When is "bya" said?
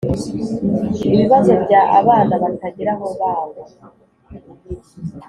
1.63-1.81